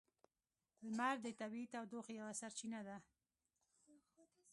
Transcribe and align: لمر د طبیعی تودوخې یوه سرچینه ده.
لمر 0.85 1.15
د 1.25 1.27
طبیعی 1.39 1.67
تودوخې 1.73 2.13
یوه 2.19 2.33
سرچینه 2.41 2.79
ده. 2.87 2.97